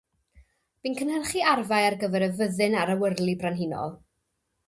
Bu'n 0.85 0.95
cynhyrchu 1.01 1.43
arfau 1.51 1.85
ar 1.89 1.97
gyfer 2.03 2.25
y 2.27 2.31
Fyddin 2.39 2.79
a'r 2.85 2.93
Awyrlu 2.95 3.37
Brenhinol. 3.43 3.93